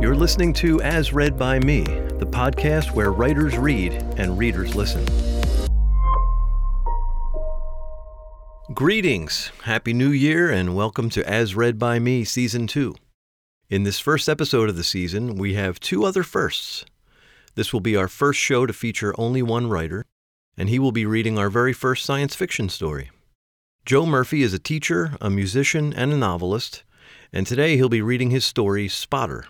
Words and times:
You're 0.00 0.14
listening 0.14 0.52
to 0.54 0.80
As 0.80 1.12
Read 1.12 1.36
by 1.36 1.58
Me, 1.58 1.82
the 1.82 2.26
podcast 2.30 2.92
where 2.92 3.10
writers 3.10 3.58
read 3.58 3.94
and 4.16 4.38
readers 4.38 4.76
listen. 4.76 5.04
Greetings, 8.72 9.50
Happy 9.64 9.92
New 9.92 10.10
Year, 10.10 10.52
and 10.52 10.76
welcome 10.76 11.10
to 11.10 11.28
As 11.28 11.56
Read 11.56 11.80
by 11.80 11.98
Me 11.98 12.22
Season 12.22 12.68
2. 12.68 12.94
In 13.70 13.82
this 13.82 13.98
first 13.98 14.28
episode 14.28 14.68
of 14.68 14.76
the 14.76 14.84
season, 14.84 15.34
we 15.34 15.54
have 15.54 15.80
two 15.80 16.04
other 16.04 16.22
firsts. 16.22 16.84
This 17.56 17.72
will 17.72 17.80
be 17.80 17.96
our 17.96 18.06
first 18.06 18.38
show 18.38 18.66
to 18.66 18.72
feature 18.72 19.12
only 19.18 19.42
one 19.42 19.66
writer, 19.68 20.04
and 20.56 20.68
he 20.68 20.78
will 20.78 20.92
be 20.92 21.06
reading 21.06 21.36
our 21.40 21.50
very 21.50 21.72
first 21.72 22.06
science 22.06 22.36
fiction 22.36 22.68
story. 22.68 23.10
Joe 23.84 24.06
Murphy 24.06 24.42
is 24.42 24.54
a 24.54 24.60
teacher, 24.60 25.16
a 25.20 25.28
musician, 25.28 25.92
and 25.92 26.12
a 26.12 26.16
novelist, 26.16 26.84
and 27.32 27.48
today 27.48 27.76
he'll 27.76 27.88
be 27.88 28.00
reading 28.00 28.30
his 28.30 28.44
story, 28.44 28.86
Spotter. 28.86 29.46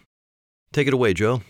Take 0.73 0.87
it 0.87 0.95
away, 0.95 1.15
Joe. 1.15 1.43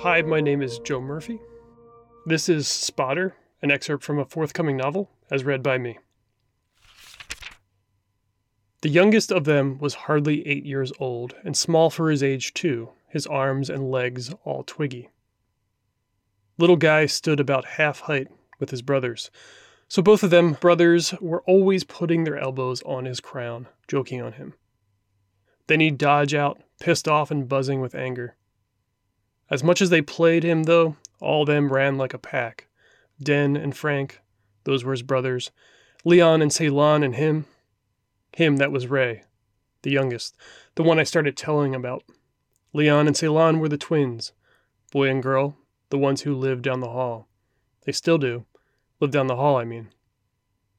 Hi, 0.00 0.22
my 0.22 0.40
name 0.40 0.62
is 0.62 0.78
Joe 0.78 1.00
Murphy. 1.00 1.40
This 2.24 2.48
is 2.48 2.66
Spotter, 2.66 3.34
an 3.60 3.70
excerpt 3.70 4.04
from 4.04 4.18
a 4.18 4.24
forthcoming 4.24 4.76
novel, 4.76 5.10
as 5.30 5.44
read 5.44 5.62
by 5.62 5.78
me. 5.78 5.98
The 8.82 8.88
youngest 8.88 9.32
of 9.32 9.44
them 9.44 9.78
was 9.78 9.94
hardly 9.94 10.46
eight 10.46 10.64
years 10.64 10.92
old, 10.98 11.34
and 11.44 11.56
small 11.56 11.90
for 11.90 12.10
his 12.10 12.22
age, 12.22 12.54
too, 12.54 12.90
his 13.08 13.26
arms 13.26 13.68
and 13.68 13.90
legs 13.90 14.32
all 14.44 14.62
twiggy. 14.62 15.10
Little 16.58 16.76
Guy 16.76 17.06
stood 17.06 17.40
about 17.40 17.64
half 17.64 18.00
height 18.00 18.28
with 18.58 18.70
his 18.70 18.82
brothers, 18.82 19.30
so 19.88 20.02
both 20.02 20.22
of 20.22 20.30
them, 20.30 20.52
brothers, 20.54 21.14
were 21.20 21.42
always 21.42 21.84
putting 21.84 22.24
their 22.24 22.38
elbows 22.38 22.82
on 22.82 23.04
his 23.04 23.20
crown, 23.20 23.68
joking 23.86 24.20
on 24.20 24.32
him. 24.32 24.54
Then 25.68 25.80
he'd 25.80 25.98
dodge 25.98 26.34
out, 26.34 26.60
pissed 26.80 27.08
off 27.08 27.30
and 27.30 27.48
buzzing 27.48 27.80
with 27.80 27.94
anger. 27.94 28.36
As 29.50 29.62
much 29.62 29.80
as 29.80 29.90
they 29.90 30.02
played 30.02 30.42
him, 30.42 30.64
though, 30.64 30.96
all 31.20 31.44
them 31.44 31.72
ran 31.72 31.96
like 31.96 32.14
a 32.14 32.18
pack. 32.18 32.66
Den 33.22 33.56
and 33.56 33.76
Frank, 33.76 34.20
those 34.64 34.84
were 34.84 34.92
his 34.92 35.02
brothers. 35.02 35.50
Leon 36.04 36.42
and 36.42 36.52
Ceylon 36.52 37.02
and 37.02 37.14
him. 37.14 37.46
Him 38.36 38.56
that 38.56 38.72
was 38.72 38.88
Ray, 38.88 39.22
the 39.82 39.90
youngest, 39.90 40.36
the 40.74 40.82
one 40.82 40.98
I 40.98 41.04
started 41.04 41.36
telling 41.36 41.74
about. 41.74 42.02
Leon 42.72 43.06
and 43.06 43.16
Ceylon 43.16 43.60
were 43.60 43.68
the 43.68 43.78
twins, 43.78 44.32
boy 44.92 45.08
and 45.08 45.22
girl, 45.22 45.56
the 45.90 45.98
ones 45.98 46.22
who 46.22 46.34
lived 46.34 46.62
down 46.62 46.80
the 46.80 46.90
hall. 46.90 47.28
They 47.84 47.92
still 47.92 48.18
do. 48.18 48.44
Live 49.00 49.10
down 49.10 49.26
the 49.26 49.36
hall, 49.36 49.56
I 49.56 49.64
mean. 49.64 49.88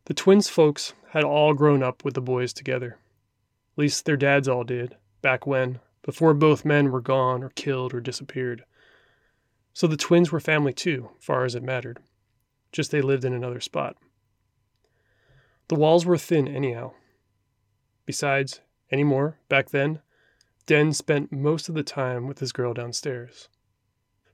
The 0.06 0.14
twins' 0.14 0.50
folks 0.50 0.94
had 1.10 1.23
all 1.23 1.54
grown 1.54 1.84
up 1.84 2.04
with 2.04 2.14
the 2.14 2.22
boys 2.22 2.54
together. 2.54 2.98
At 3.73 3.78
least 3.78 4.06
their 4.06 4.18
dads 4.18 4.48
all 4.48 4.64
did, 4.64 4.98
back 5.22 5.46
when, 5.46 5.80
before 6.02 6.34
both 6.34 6.66
men 6.66 6.92
were 6.92 7.02
gone 7.02 7.44
or 7.44 7.50
killed 7.50 7.94
or 7.94 8.00
disappeared. 8.00 8.64
So 9.73 9.86
the 9.86 9.98
twins 9.98 10.32
were 10.32 10.40
family 10.40 10.73
too, 10.73 11.12
far 11.20 11.45
as 11.45 11.54
it 11.54 11.62
mattered. 11.62 12.00
Just 12.72 12.90
they 12.90 13.02
lived 13.02 13.26
in 13.26 13.34
another 13.34 13.60
spot. 13.60 13.98
The 15.68 15.76
walls 15.76 16.06
were 16.06 16.18
thin 16.18 16.48
anyhow. 16.48 16.94
Besides, 18.06 18.62
any 18.90 19.04
more, 19.04 19.38
back 19.50 19.70
then, 19.70 20.00
Den 20.66 20.94
spent 20.94 21.32
most 21.32 21.70
of 21.70 21.76
the 21.76 21.84
time 21.84 22.26
with 22.26 22.40
his 22.40 22.52
girl 22.52 22.73
downstairs. 22.73 23.50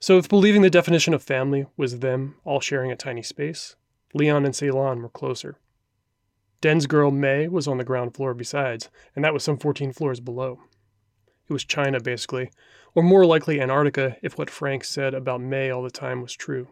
So 0.03 0.17
if 0.17 0.27
believing 0.27 0.63
the 0.63 0.69
definition 0.69 1.13
of 1.13 1.23
family 1.23 1.65
was 1.77 1.99
them 1.99 2.35
all 2.43 2.59
sharing 2.59 2.91
a 2.91 2.95
tiny 2.97 3.23
space, 3.23 3.77
Leon 4.13 4.43
and 4.43 4.53
Ceylon 4.53 5.01
were 5.01 5.07
closer. 5.07 5.55
Den's 6.59 6.87
girl 6.87 7.09
May 7.09 7.47
was 7.47 7.69
on 7.69 7.77
the 7.77 7.85
ground 7.85 8.13
floor 8.13 8.33
besides, 8.33 8.89
and 9.15 9.23
that 9.23 9.33
was 9.33 9.45
some 9.45 9.57
14 9.57 9.93
floors 9.93 10.19
below. 10.19 10.59
It 11.47 11.53
was 11.53 11.63
China, 11.63 12.01
basically, 12.01 12.51
or 12.93 13.01
more 13.01 13.25
likely 13.25 13.61
Antarctica 13.61 14.17
if 14.21 14.37
what 14.37 14.49
Frank 14.49 14.83
said 14.83 15.13
about 15.13 15.39
May 15.39 15.69
all 15.69 15.83
the 15.83 15.89
time 15.89 16.21
was 16.21 16.33
true. 16.33 16.67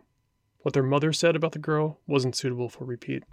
What 0.64 0.74
their 0.74 0.84
mother 0.84 1.14
said 1.14 1.38
about 1.38 1.54
the 1.54 1.58
girl 1.58 2.02
wasn't 2.08 2.36
suitable 2.36 2.68
for 2.68 2.84
repeat. 2.84 3.24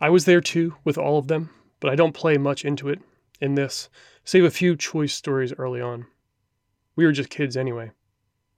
I 0.00 0.10
was 0.10 0.24
there 0.24 0.40
too, 0.40 0.74
with 0.82 0.98
all 0.98 1.16
of 1.16 1.28
them, 1.28 1.50
but 1.78 1.92
I 1.92 1.94
don't 1.94 2.12
play 2.12 2.38
much 2.38 2.64
into 2.64 2.88
it 2.88 2.98
in 3.40 3.54
this, 3.54 3.88
save 4.24 4.42
a 4.42 4.50
few 4.50 4.74
choice 4.74 5.14
stories 5.14 5.52
early 5.56 5.80
on. 5.80 6.06
We 6.96 7.06
were 7.06 7.12
just 7.12 7.30
kids 7.30 7.56
anyway. 7.56 7.92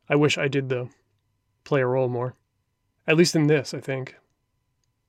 I 0.09 0.17
wish 0.17 0.39
I 0.39 0.49
did, 0.49 0.69
though. 0.69 0.91
Play 1.65 1.83
a 1.83 1.87
role 1.87 2.09
more. 2.09 2.35
At 3.07 3.17
least 3.17 3.37
in 3.37 3.47
this, 3.47 3.75
I 3.75 3.81
think. 3.81 4.17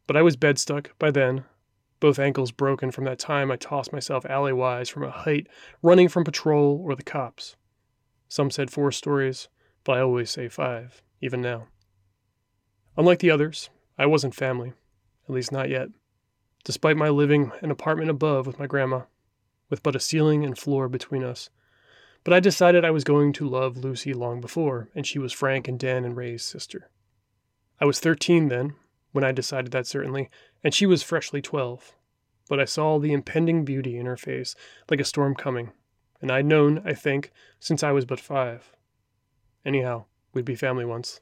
But 0.08 0.18
I 0.18 0.22
was 0.22 0.36
bed 0.36 0.58
stuck 0.58 0.98
by 1.00 1.12
then, 1.12 1.46
both 2.00 2.20
ankles 2.20 2.52
broken 2.52 2.92
from 2.92 3.04
that 3.06 3.20
time 3.20 3.52
I 3.52 3.58
tossed 3.58 3.92
myself 3.92 4.26
alleywise 4.26 4.90
from 4.90 5.04
a 5.04 5.12
height 5.12 5.48
running 5.82 6.08
from 6.08 6.24
patrol 6.24 6.82
or 6.84 6.96
the 6.96 7.04
cops. 7.04 7.56
Some 8.30 8.52
said 8.52 8.72
four 8.72 8.92
stories, 8.92 9.50
but 9.84 9.98
I 9.98 10.02
always 10.02 10.30
say 10.30 10.48
five, 10.48 11.02
even 11.22 11.42
now. 11.42 11.68
Unlike 12.96 13.20
the 13.20 13.32
others, 13.32 13.70
I 13.98 14.06
wasn't 14.06 14.36
family, 14.36 14.74
at 15.28 15.36
least 15.36 15.52
not 15.52 15.70
yet, 15.70 15.90
despite 16.64 16.98
my 16.98 17.10
living 17.10 17.52
an 17.62 17.72
apartment 17.72 18.10
above 18.10 18.48
with 18.48 18.60
my 18.60 18.68
grandma, 18.68 19.02
with 19.70 19.84
but 19.84 19.96
a 19.96 20.00
ceiling 20.00 20.46
and 20.46 20.58
floor 20.58 20.88
between 20.88 21.24
us. 21.24 21.50
But 22.24 22.34
I 22.34 22.40
decided 22.40 22.84
I 22.84 22.92
was 22.92 23.04
going 23.04 23.34
to 23.34 23.48
love 23.48 23.78
Lucy 23.78 24.14
long 24.14 24.42
before, 24.42 24.90
and 24.94 25.08
she 25.08 25.20
was 25.20 25.34
Frank 25.34 25.68
and 25.68 25.80
Dan 25.80 26.04
and 26.04 26.18
Ray's 26.18 26.44
sister. 26.44 26.90
I 27.80 27.86
was 27.86 28.00
13 28.00 28.50
then, 28.50 28.76
when 29.12 29.24
I 29.24 29.32
decided 29.32 29.72
that 29.72 29.88
certainly, 29.88 30.30
and 30.64 30.74
she 30.74 30.86
was 30.86 31.02
freshly 31.02 31.42
12. 31.42 31.96
But 32.50 32.60
I 32.60 32.66
saw 32.66 33.00
the 33.00 33.14
impending 33.14 33.64
beauty 33.64 33.98
in 33.98 34.06
her 34.06 34.18
face, 34.18 34.56
like 34.90 35.00
a 35.00 35.06
storm 35.06 35.36
coming, 35.36 35.72
and 36.22 36.32
I'd 36.32 36.46
known, 36.46 36.82
I 36.84 36.94
think, 36.94 37.32
since 37.60 37.84
I 37.84 37.92
was 37.92 38.06
but 38.06 38.20
five. 38.20 38.74
Anyhow, 39.66 40.06
we'd 40.34 40.46
be 40.46 40.56
family 40.56 40.86
once. 40.86 41.22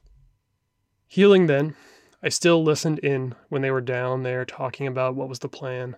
Healing 1.06 1.46
then, 1.46 1.76
I 2.22 2.28
still 2.28 2.62
listened 2.62 2.98
in 2.98 3.34
when 3.48 3.62
they 3.62 3.70
were 3.70 3.80
down 3.80 4.24
there 4.24 4.44
talking 4.44 4.86
about 4.86 5.14
what 5.14 5.28
was 5.28 5.38
the 5.38 5.48
plan. 5.48 5.96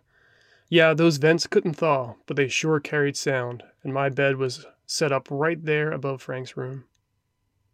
Yeah, 0.69 0.95
those 0.95 1.17
vents 1.17 1.47
couldn't 1.47 1.75
thaw, 1.75 2.15
but 2.27 2.37
they 2.37 2.49
sure 2.49 2.79
carried 2.79 3.17
sound, 3.17 3.63
and 3.83 3.95
my 3.95 4.09
bed 4.09 4.37
was 4.37 4.67
set 4.91 5.13
up 5.13 5.29
right 5.31 5.65
there 5.65 5.93
above 5.93 6.21
Frank's 6.21 6.57
room. 6.57 6.83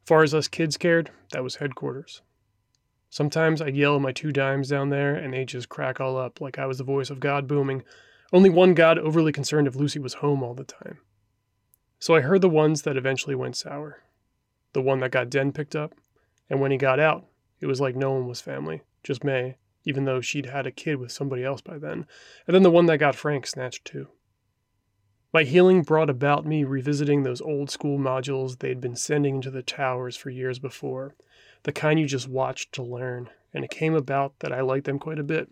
Far 0.04 0.22
as 0.22 0.34
us 0.34 0.48
kids 0.48 0.76
cared, 0.76 1.10
that 1.32 1.42
was 1.42 1.56
headquarters. 1.56 2.20
Sometimes 3.08 3.62
I'd 3.62 3.74
yell 3.74 3.98
my 3.98 4.12
two 4.12 4.32
dimes 4.32 4.68
down 4.68 4.90
there, 4.90 5.14
and 5.14 5.32
they'd 5.32 5.48
just 5.48 5.70
crack 5.70 5.98
all 5.98 6.18
up 6.18 6.42
like 6.42 6.58
I 6.58 6.66
was 6.66 6.76
the 6.76 6.84
voice 6.84 7.08
of 7.08 7.18
God 7.18 7.48
booming, 7.48 7.84
only 8.34 8.50
one 8.50 8.74
God 8.74 8.98
overly 8.98 9.32
concerned 9.32 9.66
if 9.66 9.74
Lucy 9.74 9.98
was 9.98 10.14
home 10.14 10.42
all 10.42 10.52
the 10.52 10.64
time. 10.64 10.98
So 11.98 12.14
I 12.14 12.20
heard 12.20 12.42
the 12.42 12.50
ones 12.50 12.82
that 12.82 12.98
eventually 12.98 13.34
went 13.34 13.56
sour. 13.56 14.02
The 14.74 14.82
one 14.82 15.00
that 15.00 15.10
got 15.10 15.30
Den 15.30 15.52
picked 15.52 15.74
up, 15.74 15.94
and 16.50 16.60
when 16.60 16.70
he 16.70 16.76
got 16.76 17.00
out, 17.00 17.24
it 17.60 17.66
was 17.66 17.80
like 17.80 17.96
no 17.96 18.12
one 18.12 18.28
was 18.28 18.42
family, 18.42 18.82
just 19.02 19.24
May, 19.24 19.56
even 19.84 20.04
though 20.04 20.20
she'd 20.20 20.46
had 20.50 20.66
a 20.66 20.70
kid 20.70 20.96
with 20.96 21.12
somebody 21.12 21.44
else 21.44 21.62
by 21.62 21.78
then, 21.78 22.06
and 22.46 22.54
then 22.54 22.62
the 22.62 22.70
one 22.70 22.84
that 22.86 22.98
got 22.98 23.16
Frank 23.16 23.46
snatched 23.46 23.86
too. 23.86 24.08
My 25.36 25.44
healing 25.44 25.82
brought 25.82 26.08
about 26.08 26.46
me 26.46 26.64
revisiting 26.64 27.22
those 27.22 27.42
old 27.42 27.68
school 27.68 27.98
modules 27.98 28.58
they'd 28.58 28.80
been 28.80 28.96
sending 28.96 29.34
into 29.34 29.50
the 29.50 29.60
towers 29.60 30.16
for 30.16 30.30
years 30.30 30.58
before, 30.58 31.14
the 31.64 31.72
kind 31.72 32.00
you 32.00 32.06
just 32.06 32.26
watched 32.26 32.72
to 32.72 32.82
learn, 32.82 33.28
and 33.52 33.62
it 33.62 33.70
came 33.70 33.94
about 33.94 34.32
that 34.38 34.50
I 34.50 34.62
liked 34.62 34.86
them 34.86 34.98
quite 34.98 35.18
a 35.18 35.22
bit, 35.22 35.50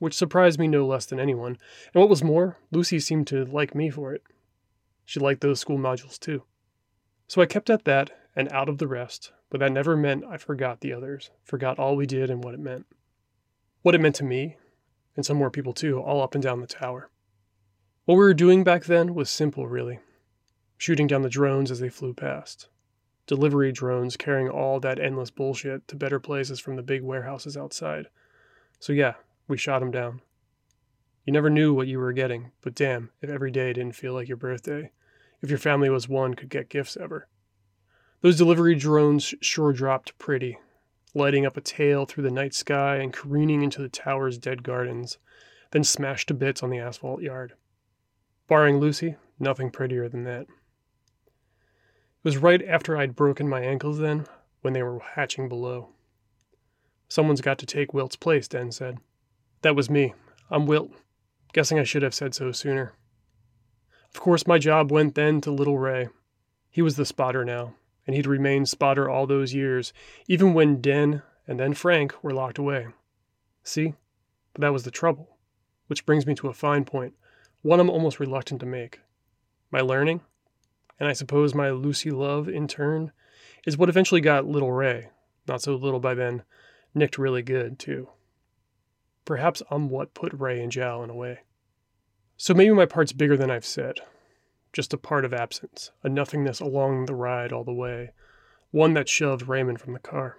which 0.00 0.12
surprised 0.12 0.58
me 0.58 0.66
no 0.66 0.84
less 0.84 1.06
than 1.06 1.20
anyone. 1.20 1.56
And 1.94 2.00
what 2.00 2.08
was 2.08 2.24
more, 2.24 2.58
Lucy 2.72 2.98
seemed 2.98 3.28
to 3.28 3.44
like 3.44 3.76
me 3.76 3.90
for 3.90 4.12
it. 4.12 4.24
She 5.04 5.20
liked 5.20 5.40
those 5.40 5.60
school 5.60 5.78
modules 5.78 6.18
too. 6.18 6.42
So 7.28 7.40
I 7.40 7.46
kept 7.46 7.70
at 7.70 7.84
that 7.84 8.10
and 8.34 8.50
out 8.50 8.68
of 8.68 8.78
the 8.78 8.88
rest, 8.88 9.30
but 9.50 9.60
that 9.60 9.70
never 9.70 9.96
meant 9.96 10.24
I 10.24 10.36
forgot 10.36 10.80
the 10.80 10.92
others, 10.92 11.30
forgot 11.44 11.78
all 11.78 11.94
we 11.94 12.06
did 12.06 12.28
and 12.28 12.42
what 12.42 12.54
it 12.54 12.60
meant. 12.60 12.86
What 13.82 13.94
it 13.94 14.00
meant 14.00 14.16
to 14.16 14.24
me, 14.24 14.56
and 15.14 15.24
some 15.24 15.36
more 15.36 15.52
people 15.52 15.74
too, 15.74 16.00
all 16.00 16.20
up 16.20 16.34
and 16.34 16.42
down 16.42 16.60
the 16.60 16.66
tower. 16.66 17.08
What 18.06 18.14
we 18.14 18.20
were 18.20 18.34
doing 18.34 18.62
back 18.62 18.84
then 18.84 19.14
was 19.14 19.28
simple, 19.28 19.66
really 19.66 19.98
shooting 20.78 21.08
down 21.08 21.22
the 21.22 21.28
drones 21.28 21.72
as 21.72 21.80
they 21.80 21.88
flew 21.88 22.14
past 22.14 22.68
delivery 23.26 23.72
drones 23.72 24.16
carrying 24.16 24.48
all 24.48 24.78
that 24.78 25.00
endless 25.00 25.30
bullshit 25.30 25.88
to 25.88 25.96
better 25.96 26.20
places 26.20 26.60
from 26.60 26.76
the 26.76 26.82
big 26.82 27.02
warehouses 27.02 27.56
outside. 27.56 28.06
So, 28.78 28.92
yeah, 28.92 29.14
we 29.48 29.56
shot 29.56 29.80
them 29.80 29.90
down. 29.90 30.20
You 31.24 31.32
never 31.32 31.50
knew 31.50 31.74
what 31.74 31.88
you 31.88 31.98
were 31.98 32.12
getting, 32.12 32.52
but 32.62 32.76
damn, 32.76 33.10
if 33.20 33.28
every 33.28 33.50
day 33.50 33.72
didn't 33.72 33.96
feel 33.96 34.14
like 34.14 34.28
your 34.28 34.36
birthday, 34.36 34.92
if 35.42 35.50
your 35.50 35.58
family 35.58 35.90
was 35.90 36.08
one 36.08 36.34
could 36.34 36.48
get 36.48 36.68
gifts 36.68 36.96
ever. 36.96 37.26
Those 38.20 38.38
delivery 38.38 38.76
drones 38.76 39.34
sure 39.40 39.72
dropped 39.72 40.16
pretty, 40.18 40.58
lighting 41.12 41.44
up 41.44 41.56
a 41.56 41.60
tail 41.60 42.06
through 42.06 42.22
the 42.22 42.30
night 42.30 42.54
sky 42.54 42.98
and 42.98 43.12
careening 43.12 43.62
into 43.64 43.82
the 43.82 43.88
tower's 43.88 44.38
dead 44.38 44.62
gardens, 44.62 45.18
then 45.72 45.82
smashed 45.82 46.28
to 46.28 46.34
bits 46.34 46.62
on 46.62 46.70
the 46.70 46.78
asphalt 46.78 47.22
yard. 47.22 47.54
Barring 48.48 48.78
Lucy, 48.78 49.16
nothing 49.40 49.70
prettier 49.70 50.08
than 50.08 50.24
that 50.24 50.42
It 50.42 50.48
was 52.22 52.36
right 52.36 52.62
after 52.66 52.96
I'd 52.96 53.16
broken 53.16 53.48
my 53.48 53.60
ankles 53.60 53.98
then, 53.98 54.26
when 54.60 54.72
they 54.72 54.82
were 54.82 55.00
hatching 55.00 55.48
below. 55.48 55.88
Someone's 57.08 57.40
got 57.40 57.58
to 57.58 57.66
take 57.66 57.94
Wilt's 57.94 58.16
place, 58.16 58.48
Den 58.48 58.72
said. 58.72 58.98
That 59.62 59.76
was 59.76 59.90
me. 59.90 60.14
I'm 60.50 60.66
Wilt. 60.66 60.92
Guessing 61.52 61.78
I 61.78 61.84
should 61.84 62.02
have 62.02 62.14
said 62.14 62.34
so 62.34 62.52
sooner. 62.52 62.94
Of 64.14 64.20
course, 64.20 64.46
my 64.46 64.58
job 64.58 64.90
went 64.92 65.14
then 65.14 65.40
to 65.42 65.50
little 65.50 65.78
Ray. 65.78 66.08
He 66.70 66.82
was 66.82 66.96
the 66.96 67.04
spotter 67.04 67.44
now, 67.44 67.74
and 68.06 68.14
he'd 68.14 68.26
remained 68.26 68.68
spotter 68.68 69.08
all 69.08 69.26
those 69.26 69.54
years, 69.54 69.92
even 70.28 70.54
when 70.54 70.80
Den 70.80 71.22
and 71.46 71.58
then 71.58 71.74
Frank 71.74 72.22
were 72.22 72.32
locked 72.32 72.58
away. 72.58 72.88
See? 73.62 73.94
But 74.52 74.60
that 74.62 74.72
was 74.72 74.84
the 74.84 74.90
trouble. 74.90 75.36
Which 75.86 76.06
brings 76.06 76.26
me 76.26 76.34
to 76.36 76.48
a 76.48 76.54
fine 76.54 76.84
point, 76.84 77.14
one 77.66 77.80
I'm 77.80 77.90
almost 77.90 78.20
reluctant 78.20 78.60
to 78.60 78.66
make. 78.66 79.00
My 79.72 79.80
learning, 79.80 80.20
and 81.00 81.08
I 81.08 81.12
suppose 81.12 81.52
my 81.52 81.70
Lucy 81.70 82.12
love 82.12 82.48
in 82.48 82.68
turn, 82.68 83.10
is 83.66 83.76
what 83.76 83.88
eventually 83.88 84.20
got 84.20 84.46
little 84.46 84.70
Ray, 84.70 85.08
not 85.48 85.62
so 85.62 85.74
little 85.74 85.98
by 85.98 86.14
then, 86.14 86.44
nicked 86.94 87.18
really 87.18 87.42
good, 87.42 87.76
too. 87.76 88.08
Perhaps 89.24 89.64
I'm 89.68 89.90
what 89.90 90.14
put 90.14 90.32
Ray 90.32 90.62
in 90.62 90.70
jail 90.70 91.02
in 91.02 91.10
a 91.10 91.14
way. 91.16 91.40
So 92.36 92.54
maybe 92.54 92.72
my 92.72 92.86
part's 92.86 93.12
bigger 93.12 93.36
than 93.36 93.50
I've 93.50 93.66
said. 93.66 93.96
Just 94.72 94.94
a 94.94 94.96
part 94.96 95.24
of 95.24 95.34
absence, 95.34 95.90
a 96.04 96.08
nothingness 96.08 96.60
along 96.60 97.06
the 97.06 97.16
ride 97.16 97.52
all 97.52 97.64
the 97.64 97.72
way, 97.72 98.10
one 98.70 98.94
that 98.94 99.08
shoved 99.08 99.48
Raymond 99.48 99.80
from 99.80 99.92
the 99.92 99.98
car. 99.98 100.36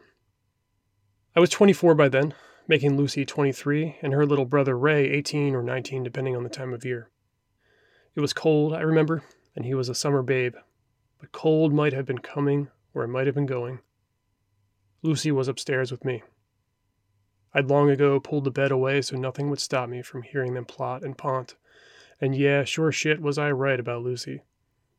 I 1.36 1.42
was 1.42 1.50
24 1.50 1.94
by 1.94 2.08
then, 2.08 2.36
making 2.70 2.96
Lucy 2.96 3.26
23 3.26 3.98
and 4.02 4.14
her 4.14 4.26
little 4.26 4.46
brother 4.46 4.78
Ray 4.78 5.10
18 5.10 5.54
or 5.54 5.62
19, 5.62 6.04
depending 6.04 6.34
on 6.34 6.44
the 6.44 6.50
time 6.50 6.74
of 6.74 6.86
year. 6.86 7.10
It 8.18 8.22
was 8.22 8.34
cold, 8.34 8.74
I 8.74 8.82
remember, 8.82 9.22
and 9.56 9.64
he 9.64 9.76
was 9.76 9.90
a 9.90 9.94
summer 9.94 10.24
babe, 10.24 10.56
but 11.20 11.32
cold 11.32 11.72
might 11.72 11.94
have 11.94 12.08
been 12.08 12.18
coming 12.18 12.70
or 12.96 13.04
it 13.04 13.10
might 13.10 13.28
have 13.28 13.36
been 13.36 13.46
going. 13.46 13.78
Lucy 15.04 15.32
was 15.32 15.48
upstairs 15.48 15.92
with 15.92 16.04
me. 16.04 16.24
I'd 17.54 17.68
long 17.70 17.92
ago 17.92 18.20
pulled 18.20 18.46
the 18.46 18.50
bed 18.50 18.72
away 18.72 19.04
so 19.04 19.16
nothing 19.18 19.52
would 19.52 19.60
stop 19.60 19.88
me 19.88 20.02
from 20.02 20.24
hearing 20.24 20.56
them 20.56 20.66
plot 20.66 21.04
and 21.04 21.16
pont 21.16 21.54
and 22.20 22.36
yeah, 22.36 22.64
sure 22.64 22.92
shit 22.92 23.22
was 23.22 23.38
I 23.38 23.52
right 23.52 23.80
about 23.80 24.02
Lucy. 24.02 24.42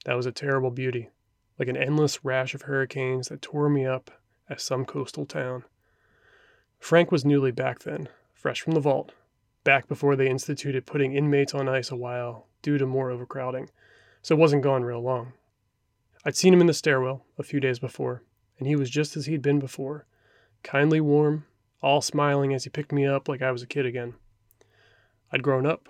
That 0.05 0.15
was 0.15 0.27
a 0.27 0.31
terrible 0.31 0.71
beauty, 0.71 1.11
like 1.59 1.67
an 1.67 1.77
endless 1.77 2.25
rash 2.25 2.55
of 2.55 2.63
hurricanes 2.63 3.31
that 3.31 3.43
tore 3.43 3.69
me 3.69 3.85
up 3.85 4.13
as 4.49 4.63
some 4.63 4.85
coastal 4.85 5.27
town. 5.27 5.65
Frank 6.79 7.11
was 7.11 7.25
newly 7.25 7.51
back 7.51 7.81
then, 7.81 8.09
fresh 8.33 8.61
from 8.61 8.75
the 8.75 8.81
vault, 8.81 9.11
back 9.65 9.89
before 9.89 10.15
they 10.15 10.31
instituted 10.31 10.87
putting 10.87 11.17
inmates 11.17 11.53
on 11.53 11.69
ice 11.69 11.91
a 11.91 11.97
while 11.97 12.48
due 12.69 12.77
to 12.77 12.85
more 12.85 13.11
overcrowding, 13.11 13.71
so 14.21 14.35
it 14.35 14.39
wasn't 14.39 14.63
gone 14.63 14.85
real 14.85 15.01
long. 15.01 15.33
I'd 16.23 16.37
seen 16.37 16.53
him 16.53 16.61
in 16.61 16.67
the 16.67 16.75
stairwell 16.75 17.25
a 17.39 17.43
few 17.43 17.61
days 17.61 17.79
before, 17.79 18.23
and 18.59 18.69
he 18.69 18.77
was 18.77 18.91
just 18.91 19.17
as 19.17 19.25
he'd 19.25 19.41
been 19.41 19.59
before, 19.59 20.07
kindly 20.63 21.01
warm, 21.01 21.47
all 21.81 22.03
smiling 22.03 22.53
as 22.53 22.65
he 22.65 22.71
picked 22.71 22.93
me 22.93 23.07
up 23.07 23.27
like 23.27 23.41
I 23.41 23.53
was 23.53 23.63
a 23.63 23.67
kid 23.67 23.87
again. 23.87 24.13
I'd 25.33 25.43
grown 25.43 25.65
up, 25.65 25.89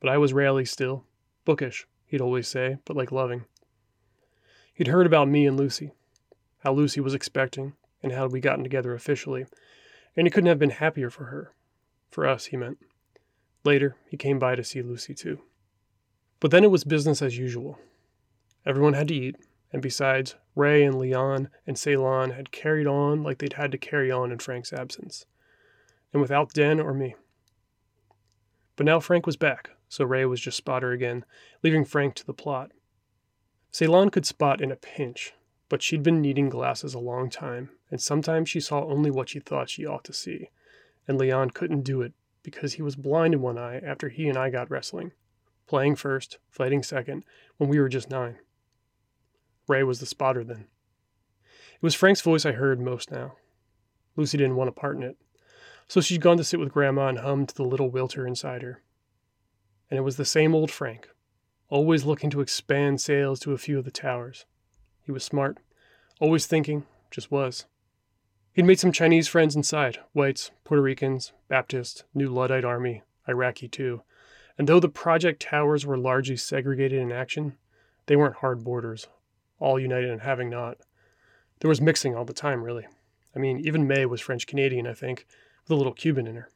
but 0.00 0.08
I 0.08 0.16
was 0.16 0.32
rarely 0.32 0.64
still. 0.64 1.04
Bookish, 1.44 1.86
he'd 2.06 2.22
always 2.22 2.48
say, 2.48 2.78
but 2.86 2.96
like 2.96 3.12
loving. 3.12 3.44
He'd 4.72 4.88
heard 4.88 5.04
about 5.04 5.28
me 5.28 5.46
and 5.46 5.58
Lucy, 5.58 5.90
how 6.60 6.72
Lucy 6.72 7.02
was 7.02 7.12
expecting, 7.12 7.74
and 8.02 8.12
how 8.12 8.26
we'd 8.26 8.40
gotten 8.40 8.64
together 8.64 8.94
officially, 8.94 9.44
and 10.16 10.26
he 10.26 10.30
couldn't 10.30 10.48
have 10.48 10.58
been 10.58 10.70
happier 10.70 11.10
for 11.10 11.24
her. 11.24 11.52
For 12.10 12.26
us, 12.26 12.46
he 12.46 12.56
meant. 12.56 12.78
Later, 13.64 13.96
he 14.08 14.16
came 14.16 14.38
by 14.38 14.54
to 14.54 14.64
see 14.64 14.80
Lucy 14.80 15.12
too. 15.12 15.42
But 16.40 16.50
then 16.50 16.64
it 16.64 16.70
was 16.70 16.84
business 16.84 17.20
as 17.22 17.38
usual. 17.38 17.78
Everyone 18.66 18.94
had 18.94 19.08
to 19.08 19.14
eat, 19.14 19.36
and 19.72 19.82
besides, 19.82 20.36
Ray 20.54 20.82
and 20.82 20.98
Leon 20.98 21.48
and 21.66 21.78
Ceylon 21.78 22.30
had 22.30 22.50
carried 22.50 22.86
on 22.86 23.22
like 23.22 23.38
they'd 23.38 23.52
had 23.54 23.70
to 23.72 23.78
carry 23.78 24.10
on 24.10 24.32
in 24.32 24.38
Frank's 24.38 24.72
absence, 24.72 25.26
and 26.12 26.20
without 26.20 26.52
Den 26.52 26.80
or 26.80 26.92
me. 26.92 27.14
But 28.76 28.86
now 28.86 29.00
Frank 29.00 29.26
was 29.26 29.36
back, 29.36 29.70
so 29.88 30.04
Ray 30.04 30.24
was 30.24 30.40
just 30.40 30.56
spotter 30.56 30.92
again, 30.92 31.24
leaving 31.62 31.84
Frank 31.84 32.14
to 32.16 32.26
the 32.26 32.34
plot. 32.34 32.72
Ceylon 33.70 34.10
could 34.10 34.26
spot 34.26 34.60
in 34.60 34.72
a 34.72 34.76
pinch, 34.76 35.34
but 35.68 35.82
she'd 35.82 36.02
been 36.02 36.20
needing 36.20 36.48
glasses 36.48 36.94
a 36.94 36.98
long 36.98 37.30
time, 37.30 37.70
and 37.90 38.00
sometimes 38.00 38.48
she 38.48 38.60
saw 38.60 38.84
only 38.84 39.10
what 39.10 39.28
she 39.28 39.40
thought 39.40 39.70
she 39.70 39.86
ought 39.86 40.04
to 40.04 40.12
see, 40.12 40.48
and 41.06 41.18
Leon 41.18 41.50
couldn't 41.50 41.82
do 41.82 42.02
it 42.02 42.12
because 42.42 42.74
he 42.74 42.82
was 42.82 42.96
blind 42.96 43.34
in 43.34 43.42
one 43.42 43.58
eye 43.58 43.78
after 43.78 44.08
he 44.08 44.28
and 44.28 44.38
I 44.38 44.50
got 44.50 44.70
wrestling, 44.70 45.12
playing 45.70 45.96
first, 45.96 46.36
fighting 46.50 46.82
second, 46.82 47.24
when 47.56 47.70
we 47.70 47.80
were 47.80 47.88
just 47.88 48.10
nine. 48.10 48.36
Ray 49.66 49.82
was 49.82 50.00
the 50.00 50.06
spotter 50.06 50.44
then. 50.44 50.66
It 51.74 51.82
was 51.82 51.94
Frank's 51.94 52.20
voice 52.20 52.44
I 52.44 52.52
heard 52.52 52.78
most 52.78 53.10
now. 53.10 53.36
Lucy 54.16 54.36
didn't 54.36 54.56
want 54.56 54.68
a 54.68 54.72
part 54.72 54.96
in 54.96 55.02
it, 55.02 55.16
so 55.88 56.02
she'd 56.02 56.20
gone 56.20 56.36
to 56.36 56.44
sit 56.44 56.60
with 56.60 56.72
Grandma 56.72 57.08
and 57.08 57.20
hum 57.20 57.46
to 57.46 57.54
the 57.54 57.64
little 57.64 57.90
Wilter 57.90 58.26
inside 58.28 58.60
her 58.60 58.82
and 59.90 59.98
it 59.98 60.02
was 60.02 60.16
the 60.16 60.24
same 60.24 60.54
old 60.54 60.70
Frank, 60.70 61.08
always 61.68 62.04
looking 62.04 62.30
to 62.30 62.40
expand 62.40 63.00
sales 63.00 63.40
to 63.40 63.52
a 63.52 63.58
few 63.58 63.78
of 63.78 63.84
the 63.84 63.90
towers. 63.90 64.46
He 65.02 65.10
was 65.10 65.24
smart, 65.24 65.58
always 66.20 66.46
thinking, 66.46 66.86
just 67.10 67.30
was. 67.30 67.66
He'd 68.52 68.64
made 68.64 68.78
some 68.78 68.92
Chinese 68.92 69.28
friends 69.28 69.56
inside 69.56 69.98
whites, 70.12 70.52
Puerto 70.64 70.82
Ricans, 70.82 71.32
Baptist, 71.48 72.04
New 72.14 72.28
Luddite 72.28 72.64
Army, 72.64 73.02
Iraqi 73.28 73.68
too. 73.68 74.02
And 74.60 74.68
though 74.68 74.78
the 74.78 74.90
project 74.90 75.40
towers 75.40 75.86
were 75.86 75.96
largely 75.96 76.36
segregated 76.36 77.00
in 77.00 77.10
action, 77.10 77.56
they 78.04 78.14
weren't 78.14 78.36
hard 78.36 78.62
borders, 78.62 79.08
all 79.58 79.80
united 79.80 80.10
in 80.10 80.18
having 80.18 80.50
not. 80.50 80.76
There 81.60 81.70
was 81.70 81.80
mixing 81.80 82.14
all 82.14 82.26
the 82.26 82.34
time, 82.34 82.62
really. 82.62 82.86
I 83.34 83.38
mean, 83.38 83.60
even 83.60 83.88
May 83.88 84.04
was 84.04 84.20
French 84.20 84.46
Canadian, 84.46 84.86
I 84.86 84.92
think, 84.92 85.26
with 85.62 85.70
a 85.70 85.76
little 85.76 85.94
Cuban 85.94 86.26
in 86.26 86.36
her. 86.36 86.50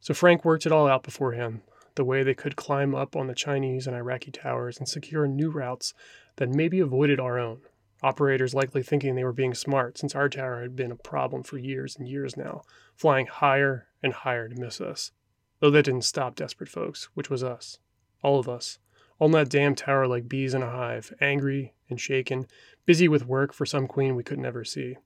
So 0.00 0.12
Frank 0.12 0.44
worked 0.44 0.66
it 0.66 0.72
all 0.72 0.88
out 0.88 1.04
beforehand, 1.04 1.60
the 1.94 2.02
way 2.02 2.24
they 2.24 2.34
could 2.34 2.56
climb 2.56 2.96
up 2.96 3.14
on 3.14 3.28
the 3.28 3.34
Chinese 3.36 3.86
and 3.86 3.94
Iraqi 3.94 4.32
towers 4.32 4.78
and 4.78 4.88
secure 4.88 5.28
new 5.28 5.52
routes 5.52 5.94
that 6.34 6.48
maybe 6.48 6.80
avoided 6.80 7.20
our 7.20 7.38
own. 7.38 7.60
Operators 8.02 8.54
likely 8.54 8.82
thinking 8.82 9.14
they 9.14 9.22
were 9.22 9.32
being 9.32 9.54
smart 9.54 9.98
since 9.98 10.16
our 10.16 10.28
tower 10.28 10.62
had 10.62 10.74
been 10.74 10.90
a 10.90 10.96
problem 10.96 11.44
for 11.44 11.58
years 11.58 11.94
and 11.94 12.08
years 12.08 12.36
now, 12.36 12.62
flying 12.96 13.26
higher 13.26 13.86
and 14.02 14.12
higher 14.12 14.48
to 14.48 14.60
miss 14.60 14.80
us. 14.80 15.12
Though 15.60 15.70
that 15.70 15.84
didn't 15.84 16.02
stop 16.02 16.34
desperate 16.34 16.68
folks, 16.68 17.08
which 17.14 17.30
was 17.30 17.42
us. 17.42 17.78
All 18.22 18.38
of 18.38 18.48
us. 18.48 18.78
In 19.20 19.30
that 19.30 19.48
damn 19.48 19.74
tower 19.74 20.06
like 20.06 20.28
bees 20.28 20.54
in 20.54 20.62
a 20.62 20.70
hive, 20.70 21.14
angry 21.20 21.74
and 21.88 22.00
shaken, 22.00 22.46
busy 22.84 23.08
with 23.08 23.26
work 23.26 23.52
for 23.52 23.64
some 23.64 23.86
queen 23.86 24.16
we 24.16 24.24
could 24.24 24.38
never 24.38 24.64
see. 24.64 24.96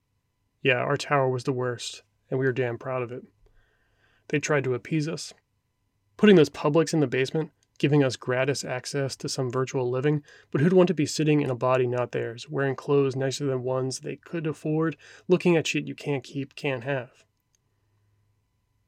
Yeah, 0.61 0.79
our 0.79 0.97
tower 0.97 1.29
was 1.29 1.45
the 1.45 1.53
worst, 1.53 2.03
and 2.29 2.39
we 2.39 2.45
were 2.45 2.51
damn 2.51 2.77
proud 2.77 3.01
of 3.01 3.11
it. 3.11 3.23
They 4.27 4.39
tried 4.39 4.63
to 4.65 4.73
appease 4.73 5.07
us, 5.07 5.33
putting 6.17 6.35
those 6.35 6.49
publics 6.49 6.93
in 6.93 6.99
the 6.99 7.07
basement, 7.07 7.51
giving 7.77 8.03
us 8.03 8.17
gratis 8.17 8.65
access 8.65 9.15
to 9.15 9.29
some 9.29 9.49
virtual 9.49 9.89
living, 9.89 10.21
but 10.51 10.59
who'd 10.59 10.73
want 10.73 10.87
to 10.87 10.93
be 10.93 11.05
sitting 11.05 11.39
in 11.41 11.49
a 11.49 11.55
body 11.55 11.87
not 11.87 12.11
theirs, 12.11 12.49
wearing 12.49 12.75
clothes 12.75 13.15
nicer 13.15 13.45
than 13.45 13.63
ones 13.63 13.99
they 13.99 14.17
could 14.17 14.45
afford, 14.45 14.97
looking 15.27 15.55
at 15.55 15.65
shit 15.65 15.87
you 15.87 15.95
can't 15.95 16.23
keep, 16.23 16.55
can't 16.55 16.83
have? 16.83 17.23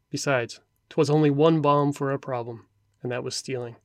Besides, 0.10 0.60
'twas 0.92 1.10
only 1.10 1.30
one 1.30 1.62
bomb 1.62 1.94
for 1.94 2.12
a 2.12 2.20
problem, 2.20 2.66
and 3.02 3.10
that 3.14 3.24
was 3.24 3.34
stealing. 3.34 3.78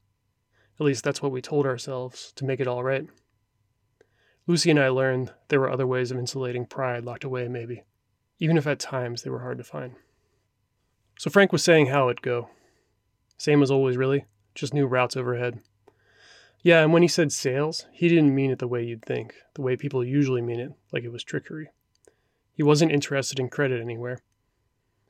At 0.80 0.86
least 0.86 1.04
that's 1.04 1.22
what 1.22 1.30
we 1.30 1.40
told 1.40 1.64
ourselves 1.64 2.32
to 2.34 2.44
make 2.44 2.58
it 2.58 2.66
all 2.66 2.82
right. 2.82 3.06
Lucy 4.48 4.70
and 4.70 4.80
I 4.80 4.88
learned 4.88 5.32
there 5.46 5.60
were 5.60 5.70
other 5.70 5.86
ways 5.86 6.10
of 6.10 6.18
insulating 6.18 6.66
pride 6.66 7.04
locked 7.04 7.22
away, 7.22 7.46
maybe, 7.46 7.84
even 8.40 8.58
if 8.58 8.66
at 8.66 8.80
times 8.80 9.22
they 9.22 9.30
were 9.30 9.40
hard 9.40 9.58
to 9.58 9.64
find. 9.64 9.94
So 11.16 11.30
Frank 11.30 11.52
was 11.52 11.62
saying 11.62 11.86
how 11.86 12.08
it'd 12.08 12.22
go, 12.22 12.50
same 13.38 13.62
as 13.62 13.70
always, 13.70 13.96
really. 13.96 14.25
Just 14.56 14.75
new 14.75 14.86
routes 14.86 15.16
overhead. 15.16 15.60
Yeah, 16.60 16.82
and 16.82 16.92
when 16.92 17.02
he 17.02 17.08
said 17.08 17.30
sales, 17.30 17.86
he 17.92 18.08
didn't 18.08 18.34
mean 18.34 18.50
it 18.50 18.58
the 18.58 18.66
way 18.66 18.82
you'd 18.82 19.04
think, 19.04 19.34
the 19.54 19.62
way 19.62 19.76
people 19.76 20.04
usually 20.04 20.42
mean 20.42 20.58
it, 20.58 20.72
like 20.92 21.04
it 21.04 21.12
was 21.12 21.22
trickery. 21.22 21.68
He 22.52 22.64
wasn't 22.64 22.90
interested 22.90 23.38
in 23.38 23.48
credit 23.48 23.80
anywhere. 23.80 24.18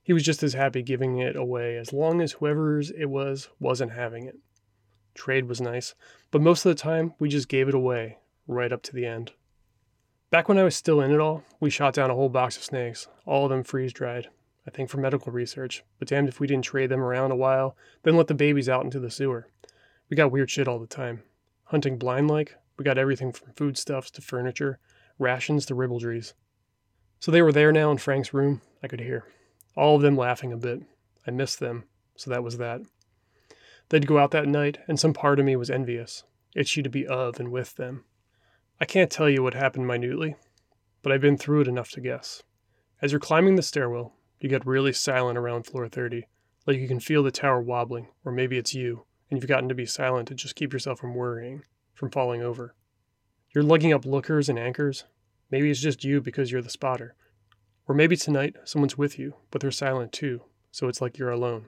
He 0.06 0.12
was 0.12 0.22
just 0.22 0.44
as 0.44 0.54
happy 0.54 0.84
giving 0.84 1.18
it 1.18 1.34
away 1.34 1.76
as 1.76 1.92
long 1.92 2.20
as 2.20 2.30
whoever's 2.30 2.92
it 2.92 3.06
was 3.06 3.48
wasn't 3.58 3.90
having 3.90 4.26
it. 4.26 4.36
Trade 5.14 5.48
was 5.48 5.60
nice, 5.60 5.96
but 6.30 6.40
most 6.40 6.64
of 6.64 6.70
the 6.70 6.80
time 6.80 7.14
we 7.18 7.28
just 7.28 7.48
gave 7.48 7.66
it 7.66 7.74
away, 7.74 8.18
right 8.46 8.70
up 8.70 8.84
to 8.84 8.92
the 8.92 9.04
end. 9.04 9.32
Back 10.30 10.48
when 10.48 10.58
I 10.58 10.62
was 10.62 10.76
still 10.76 11.00
in 11.00 11.10
it 11.10 11.18
all, 11.18 11.42
we 11.58 11.70
shot 11.70 11.92
down 11.92 12.12
a 12.12 12.14
whole 12.14 12.28
box 12.28 12.56
of 12.56 12.62
snakes, 12.62 13.08
all 13.24 13.46
of 13.46 13.50
them 13.50 13.64
freeze 13.64 13.92
dried. 13.92 14.28
I 14.64 14.70
think 14.70 14.90
for 14.90 14.98
medical 14.98 15.32
research, 15.32 15.82
but 15.98 16.06
damned 16.06 16.28
if 16.28 16.38
we 16.38 16.46
didn't 16.46 16.66
trade 16.66 16.88
them 16.88 17.02
around 17.02 17.32
a 17.32 17.36
while, 17.36 17.76
then 18.04 18.16
let 18.16 18.28
the 18.28 18.34
babies 18.34 18.68
out 18.68 18.84
into 18.84 19.00
the 19.00 19.10
sewer. 19.10 19.48
We 20.08 20.16
got 20.16 20.30
weird 20.30 20.52
shit 20.52 20.68
all 20.68 20.78
the 20.78 20.86
time. 20.86 21.24
Hunting 21.64 21.98
blind 21.98 22.28
like, 22.28 22.54
we 22.78 22.84
got 22.84 22.96
everything 22.96 23.32
from 23.32 23.54
foodstuffs 23.56 24.12
to 24.12 24.22
furniture, 24.22 24.78
rations 25.18 25.66
to 25.66 25.74
ribaldries. 25.74 26.34
So 27.18 27.32
they 27.32 27.42
were 27.42 27.50
there 27.50 27.72
now 27.72 27.90
in 27.90 27.98
Frank's 27.98 28.32
room, 28.32 28.62
I 28.84 28.86
could 28.86 29.00
hear. 29.00 29.24
All 29.76 29.96
of 29.96 30.02
them 30.02 30.16
laughing 30.16 30.52
a 30.52 30.56
bit. 30.56 30.82
I 31.26 31.30
missed 31.30 31.60
them, 31.60 31.84
so 32.16 32.30
that 32.30 32.42
was 32.42 32.58
that. 32.58 32.80
They'd 33.90 34.06
go 34.06 34.18
out 34.18 34.32
that 34.32 34.48
night, 34.48 34.78
and 34.88 34.98
some 34.98 35.12
part 35.12 35.38
of 35.38 35.44
me 35.44 35.54
was 35.54 35.70
envious, 35.70 36.24
itchy 36.56 36.82
to 36.82 36.88
be 36.88 37.06
of 37.06 37.38
and 37.38 37.52
with 37.52 37.76
them. 37.76 38.04
I 38.80 38.84
can't 38.84 39.10
tell 39.10 39.28
you 39.28 39.42
what 39.42 39.54
happened 39.54 39.86
minutely, 39.86 40.34
but 41.02 41.12
I've 41.12 41.20
been 41.20 41.36
through 41.36 41.60
it 41.60 41.68
enough 41.68 41.90
to 41.90 42.00
guess. 42.00 42.42
As 43.00 43.12
you're 43.12 43.20
climbing 43.20 43.56
the 43.56 43.62
stairwell, 43.62 44.14
you 44.40 44.48
get 44.48 44.66
really 44.66 44.92
silent 44.92 45.38
around 45.38 45.66
floor 45.66 45.88
30, 45.88 46.26
Like 46.66 46.78
you 46.78 46.88
can 46.88 46.98
feel 46.98 47.22
the 47.22 47.30
tower 47.30 47.60
wobbling, 47.60 48.08
or 48.24 48.32
maybe 48.32 48.58
it's 48.58 48.74
you, 48.74 49.04
and 49.30 49.38
you've 49.38 49.48
gotten 49.48 49.68
to 49.68 49.74
be 49.74 49.86
silent 49.86 50.28
to 50.28 50.34
just 50.34 50.56
keep 50.56 50.72
yourself 50.72 50.98
from 50.98 51.14
worrying, 51.14 51.62
from 51.94 52.10
falling 52.10 52.42
over. 52.42 52.74
You're 53.54 53.64
lugging 53.64 53.92
up 53.92 54.04
lookers 54.04 54.48
and 54.48 54.58
anchors. 54.58 55.04
Maybe 55.50 55.70
it's 55.70 55.80
just 55.80 56.04
you 56.04 56.20
because 56.20 56.50
you're 56.50 56.62
the 56.62 56.70
spotter. 56.70 57.14
Or 57.88 57.94
maybe 57.94 58.16
tonight 58.16 58.56
someone's 58.64 58.98
with 58.98 59.18
you, 59.18 59.34
but 59.50 59.60
they're 59.60 59.70
silent 59.70 60.12
too, 60.12 60.42
so 60.70 60.88
it's 60.88 61.00
like 61.00 61.18
you're 61.18 61.30
alone. 61.30 61.66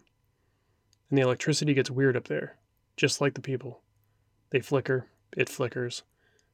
And 1.08 1.18
the 1.18 1.22
electricity 1.22 1.74
gets 1.74 1.90
weird 1.90 2.16
up 2.16 2.28
there, 2.28 2.58
just 2.96 3.20
like 3.20 3.34
the 3.34 3.40
people. 3.40 3.82
They 4.50 4.60
flicker, 4.60 5.06
it 5.36 5.48
flickers. 5.48 6.02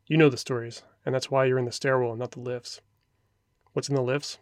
You 0.06 0.16
know 0.16 0.28
the 0.28 0.36
stories, 0.36 0.82
and 1.06 1.14
that's 1.14 1.30
why 1.30 1.46
you're 1.46 1.58
in 1.58 1.64
the 1.64 1.72
stairwell 1.72 2.10
and 2.10 2.20
not 2.20 2.32
the 2.32 2.40
lifts. 2.40 2.80
What's 3.72 3.88
in 3.88 3.94
the 3.94 4.02
lifts? 4.02 4.38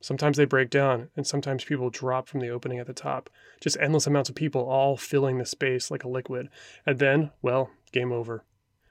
Sometimes 0.00 0.36
they 0.36 0.44
break 0.44 0.70
down, 0.70 1.08
and 1.16 1.26
sometimes 1.26 1.64
people 1.64 1.90
drop 1.90 2.28
from 2.28 2.40
the 2.40 2.50
opening 2.50 2.78
at 2.78 2.86
the 2.86 2.92
top. 2.92 3.30
Just 3.60 3.78
endless 3.80 4.06
amounts 4.06 4.28
of 4.28 4.36
people 4.36 4.68
all 4.68 4.96
filling 4.96 5.38
the 5.38 5.46
space 5.46 5.90
like 5.90 6.04
a 6.04 6.08
liquid. 6.08 6.50
And 6.86 6.98
then, 6.98 7.30
well, 7.40 7.70
game 7.90 8.12
over. 8.12 8.44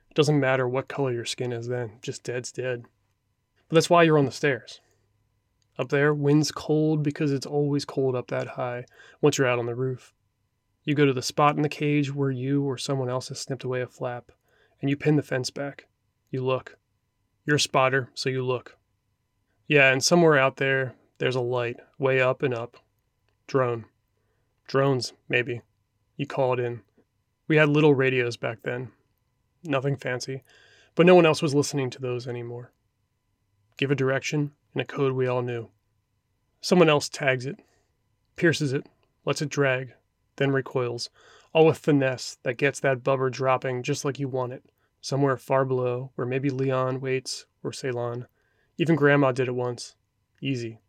It 0.10 0.16
doesn't 0.16 0.40
matter 0.40 0.68
what 0.68 0.88
color 0.88 1.14
your 1.14 1.26
skin 1.26 1.54
is 1.54 1.68
then, 1.68 2.00
just 2.02 2.24
dead's 2.24 2.52
dead. 2.52 2.86
But 3.70 3.76
that's 3.76 3.90
why 3.90 4.04
you're 4.04 4.18
on 4.18 4.26
the 4.26 4.32
stairs. 4.32 4.82
Up 5.78 5.90
there, 5.90 6.14
wind's 6.14 6.52
cold 6.52 7.02
because 7.02 7.32
it's 7.32 7.46
always 7.46 7.86
cold 7.86 8.16
up 8.16 8.28
that 8.28 8.50
high 8.50 8.86
once 9.22 9.38
you're 9.38 9.48
out 9.48 9.60
on 9.60 9.66
the 9.66 9.76
roof. 9.76 10.14
You 10.84 10.94
go 10.94 11.06
to 11.06 11.14
the 11.14 11.22
spot 11.22 11.56
in 11.56 11.62
the 11.62 11.70
cage 11.70 12.14
where 12.14 12.30
you 12.30 12.64
or 12.64 12.78
someone 12.78 13.10
else 13.10 13.30
has 13.30 13.40
snipped 13.40 13.64
away 13.64 13.82
a 13.82 13.88
flap, 13.88 14.32
and 14.82 14.90
you 14.90 14.98
pin 14.98 15.16
the 15.16 15.24
fence 15.24 15.50
back. 15.50 15.88
You 16.30 16.44
look. 16.44 16.78
You're 17.46 17.56
a 17.56 17.60
spotter, 17.60 18.10
so 18.14 18.30
you 18.30 18.46
look. 18.46 18.78
Yeah, 19.68 19.92
and 19.92 20.04
somewhere 20.04 20.38
out 20.38 20.58
there, 20.58 20.96
there's 21.18 21.36
a 21.36 21.42
light, 21.42 21.78
way 21.98 22.22
up 22.22 22.44
and 22.44 22.54
up. 22.54 22.78
Drone. 23.48 23.86
Drones, 24.68 25.14
maybe. 25.28 25.62
You 26.18 26.28
call 26.28 26.54
it 26.54 26.60
in. 26.60 26.82
We 27.48 27.58
had 27.58 27.70
little 27.70 27.96
radios 27.96 28.38
back 28.38 28.60
then. 28.64 28.92
Nothing 29.64 29.96
fancy, 29.96 30.44
but 30.96 31.06
no 31.06 31.16
one 31.16 31.26
else 31.26 31.42
was 31.42 31.56
listening 31.56 31.90
to 31.92 32.02
those 32.02 32.28
anymore. 32.28 32.74
Give 33.78 33.90
a 33.90 33.96
direction 33.96 34.52
in 34.74 34.82
a 34.82 34.86
code 34.86 35.14
we 35.14 35.28
all 35.28 35.42
knew. 35.42 35.70
Someone 36.62 36.90
else 36.90 37.10
tags 37.10 37.46
it, 37.46 37.58
pierces 38.36 38.74
it, 38.74 38.88
lets 39.26 39.42
it 39.42 39.50
drag, 39.50 39.94
then 40.38 40.52
recoils, 40.52 41.10
all 41.54 41.66
with 41.66 41.78
finesse 41.78 42.38
that 42.44 42.58
gets 42.58 42.80
that 42.80 43.04
bubber 43.04 43.30
dropping 43.30 43.84
just 43.84 44.04
like 44.04 44.20
you 44.20 44.28
want 44.28 44.54
it, 44.54 44.64
somewhere 45.02 45.38
far 45.38 45.66
below 45.66 46.12
where 46.16 46.26
maybe 46.26 46.50
Leon 46.50 47.00
waits 47.00 47.46
or 47.64 47.72
Ceylon. 47.72 48.28
Even 48.78 48.96
Grandma 48.96 49.32
did 49.32 49.48
it 49.48 49.56
once. 49.56 49.96
Easy. 50.42 50.80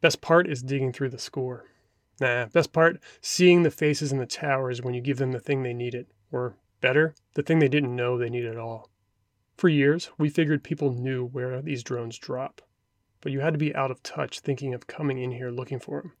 Best 0.00 0.20
part 0.20 0.46
is 0.46 0.62
digging 0.62 0.92
through 0.92 1.08
the 1.08 1.18
score. 1.18 1.64
Nah, 2.20 2.46
best 2.46 2.72
part, 2.72 3.02
seeing 3.20 3.62
the 3.62 3.70
faces 3.70 4.12
in 4.12 4.18
the 4.18 4.26
towers 4.26 4.80
when 4.80 4.94
you 4.94 5.00
give 5.00 5.18
them 5.18 5.32
the 5.32 5.40
thing 5.40 5.62
they 5.62 5.74
needed, 5.74 6.06
or 6.30 6.56
better, 6.80 7.14
the 7.34 7.42
thing 7.42 7.58
they 7.58 7.68
didn't 7.68 7.96
know 7.96 8.16
they 8.16 8.30
needed 8.30 8.52
at 8.52 8.58
all. 8.58 8.90
For 9.56 9.68
years, 9.68 10.10
we 10.18 10.28
figured 10.28 10.62
people 10.62 10.92
knew 10.92 11.26
where 11.26 11.60
these 11.60 11.82
drones 11.82 12.18
drop, 12.18 12.60
but 13.24 13.32
you 13.32 13.40
had 13.40 13.54
to 13.54 13.58
be 13.58 13.74
out 13.74 13.90
of 13.90 14.02
touch 14.02 14.40
thinking 14.40 14.74
of 14.74 14.86
coming 14.86 15.16
in 15.18 15.32
here 15.32 15.50
looking 15.50 15.80
for 15.80 16.00
him. 16.00 16.12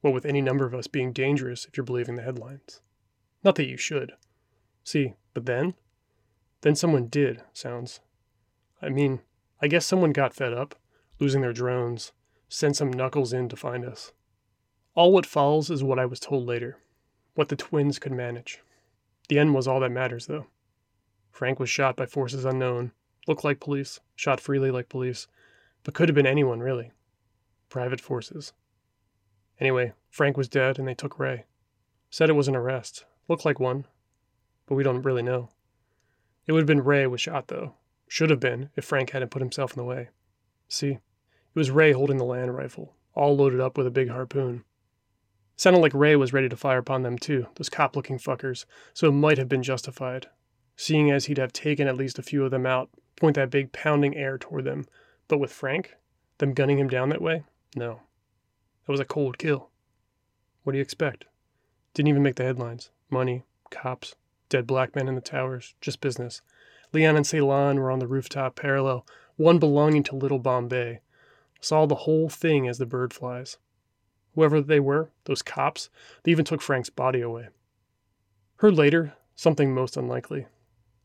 What 0.00 0.14
with 0.14 0.24
any 0.24 0.40
number 0.40 0.64
of 0.64 0.74
us 0.74 0.86
being 0.86 1.12
dangerous 1.12 1.66
if 1.66 1.76
you're 1.76 1.84
believing 1.84 2.16
the 2.16 2.22
headlines. 2.22 2.80
Not 3.44 3.56
that 3.56 3.68
you 3.68 3.76
should. 3.76 4.12
See, 4.82 5.12
but 5.34 5.44
then? 5.44 5.74
Then 6.62 6.74
someone 6.74 7.08
did, 7.08 7.42
sounds. 7.52 8.00
I 8.80 8.88
mean, 8.88 9.20
I 9.60 9.68
guess 9.68 9.84
someone 9.84 10.12
got 10.12 10.32
fed 10.32 10.54
up, 10.54 10.76
losing 11.18 11.42
their 11.42 11.52
drones, 11.52 12.12
sent 12.48 12.74
some 12.74 12.90
knuckles 12.90 13.34
in 13.34 13.50
to 13.50 13.56
find 13.56 13.84
us. 13.84 14.12
All 14.94 15.12
what 15.12 15.26
follows 15.26 15.68
is 15.68 15.84
what 15.84 15.98
I 15.98 16.06
was 16.06 16.20
told 16.20 16.46
later, 16.46 16.78
what 17.34 17.50
the 17.50 17.56
twins 17.56 17.98
could 17.98 18.12
manage. 18.12 18.60
The 19.28 19.38
end 19.38 19.54
was 19.54 19.68
all 19.68 19.80
that 19.80 19.92
matters, 19.92 20.24
though. 20.24 20.46
Frank 21.30 21.60
was 21.60 21.68
shot 21.68 21.96
by 21.96 22.06
forces 22.06 22.46
unknown, 22.46 22.92
looked 23.28 23.44
like 23.44 23.60
police, 23.60 24.00
shot 24.16 24.40
freely 24.40 24.70
like 24.70 24.88
police, 24.88 25.28
but 25.84 25.94
could 25.94 26.08
have 26.08 26.14
been 26.14 26.26
anyone, 26.26 26.60
really. 26.60 26.92
Private 27.68 28.00
forces. 28.00 28.52
Anyway, 29.58 29.92
Frank 30.10 30.36
was 30.36 30.48
dead 30.48 30.78
and 30.78 30.88
they 30.88 30.94
took 30.94 31.18
Ray. 31.18 31.44
Said 32.10 32.28
it 32.28 32.34
was 32.34 32.48
an 32.48 32.56
arrest. 32.56 33.04
Looked 33.28 33.44
like 33.44 33.60
one, 33.60 33.86
but 34.66 34.74
we 34.74 34.82
don't 34.82 35.02
really 35.02 35.22
know. 35.22 35.50
It 36.46 36.52
would 36.52 36.60
have 36.60 36.66
been 36.66 36.82
Ray 36.84 37.06
was 37.06 37.20
shot, 37.20 37.48
though. 37.48 37.74
Should 38.08 38.30
have 38.30 38.40
been 38.40 38.70
if 38.74 38.84
Frank 38.84 39.10
hadn't 39.10 39.30
put 39.30 39.42
himself 39.42 39.72
in 39.72 39.78
the 39.78 39.84
way. 39.84 40.08
See, 40.66 40.92
it 40.92 41.00
was 41.54 41.70
Ray 41.70 41.92
holding 41.92 42.16
the 42.16 42.24
land 42.24 42.56
rifle, 42.56 42.96
all 43.14 43.36
loaded 43.36 43.60
up 43.60 43.78
with 43.78 43.86
a 43.86 43.90
big 43.90 44.08
harpoon. 44.08 44.64
Sounded 45.56 45.80
like 45.80 45.94
Ray 45.94 46.16
was 46.16 46.32
ready 46.32 46.48
to 46.48 46.56
fire 46.56 46.78
upon 46.78 47.02
them 47.02 47.18
too, 47.18 47.46
those 47.56 47.68
cop 47.68 47.94
looking 47.94 48.18
fuckers, 48.18 48.64
so 48.94 49.08
it 49.08 49.12
might 49.12 49.36
have 49.36 49.48
been 49.48 49.62
justified, 49.62 50.26
seeing 50.74 51.10
as 51.10 51.26
he'd 51.26 51.38
have 51.38 51.52
taken 51.52 51.86
at 51.86 51.96
least 51.96 52.18
a 52.18 52.22
few 52.22 52.44
of 52.44 52.50
them 52.50 52.64
out, 52.64 52.88
point 53.16 53.36
that 53.36 53.50
big 53.50 53.70
pounding 53.70 54.16
air 54.16 54.38
toward 54.38 54.64
them. 54.64 54.86
But 55.30 55.38
with 55.38 55.52
Frank, 55.52 55.94
them 56.38 56.54
gunning 56.54 56.80
him 56.80 56.88
down 56.88 57.10
that 57.10 57.22
way? 57.22 57.44
No. 57.76 58.00
That 58.84 58.92
was 58.92 58.98
a 58.98 59.04
cold 59.04 59.38
kill. 59.38 59.70
What 60.64 60.72
do 60.72 60.78
you 60.78 60.82
expect? 60.82 61.26
Didn't 61.94 62.08
even 62.08 62.24
make 62.24 62.34
the 62.34 62.42
headlines. 62.42 62.90
Money, 63.10 63.44
cops, 63.70 64.16
dead 64.48 64.66
black 64.66 64.96
men 64.96 65.06
in 65.06 65.14
the 65.14 65.20
towers, 65.20 65.76
just 65.80 66.00
business. 66.00 66.42
Leon 66.92 67.14
and 67.14 67.24
Ceylon 67.24 67.78
were 67.78 67.92
on 67.92 68.00
the 68.00 68.08
rooftop 68.08 68.56
parallel, 68.56 69.06
one 69.36 69.60
belonging 69.60 70.02
to 70.02 70.16
Little 70.16 70.40
Bombay, 70.40 70.98
saw 71.60 71.86
the 71.86 71.94
whole 71.94 72.28
thing 72.28 72.66
as 72.66 72.78
the 72.78 72.84
bird 72.84 73.14
flies. 73.14 73.56
Whoever 74.34 74.60
they 74.60 74.80
were, 74.80 75.12
those 75.26 75.42
cops, 75.42 75.90
they 76.24 76.32
even 76.32 76.44
took 76.44 76.60
Frank's 76.60 76.90
body 76.90 77.20
away. 77.20 77.50
Heard 78.56 78.74
later, 78.74 79.14
something 79.36 79.72
most 79.72 79.96
unlikely. 79.96 80.48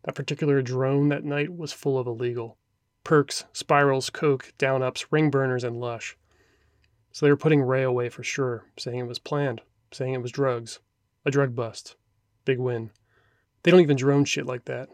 That 0.06 0.16
particular 0.16 0.64
drone 0.64 1.10
that 1.10 1.24
night 1.24 1.56
was 1.56 1.72
full 1.72 2.00
of 2.00 2.08
illegal 2.08 2.58
perks, 3.06 3.46
spirals, 3.54 4.10
coke, 4.10 4.52
down 4.58 4.84
ups, 4.84 5.14
ring 5.14 5.30
burners, 5.30 5.64
and 5.64 5.80
lush. 5.80 6.18
So 7.14 7.26
they 7.26 7.32
were 7.32 7.38
putting 7.38 7.62
Ray 7.62 7.84
away 7.84 8.10
for 8.10 8.24
sure, 8.24 8.66
saying 8.78 9.00
it 9.00 9.08
was 9.08 9.20
planned, 9.20 9.62
saying 9.94 10.14
it 10.14 10.22
was 10.22 10.32
drugs. 10.32 10.80
A 11.24 11.32
drug 11.32 11.56
bust. 11.56 11.96
Big 12.44 12.60
win. 12.60 12.92
They 13.64 13.72
don't 13.72 13.80
even 13.80 13.96
drone 13.96 14.26
shit 14.26 14.46
like 14.46 14.66
that. 14.66 14.90